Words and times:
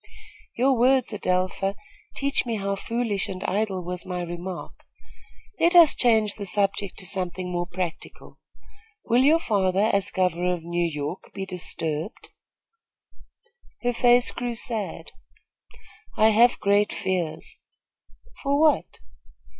"Your 0.57 0.75
words, 0.75 1.11
Adelpha, 1.13 1.75
teach 2.15 2.43
me 2.43 2.55
how 2.55 2.75
foolish 2.75 3.29
and 3.29 3.43
idle 3.43 3.83
was 3.85 4.03
my 4.03 4.23
remark. 4.23 4.71
Let 5.59 5.75
us 5.75 5.93
change 5.93 6.33
the 6.33 6.45
subject 6.47 6.97
to 6.97 7.05
something 7.05 7.51
more 7.51 7.67
practical. 7.67 8.39
Will 9.05 9.21
your 9.21 9.37
father, 9.37 9.91
as 9.93 10.09
governor 10.09 10.53
of 10.55 10.63
New 10.63 10.87
York, 10.91 11.31
be 11.35 11.45
disturbed?" 11.45 12.31
Her 13.83 13.93
face 13.93 14.31
grew 14.31 14.55
sad. 14.55 15.11
"I 16.17 16.29
have 16.29 16.59
great 16.59 16.91
fears." 16.91 17.59
"For 18.41 18.59
what?" 18.59 19.01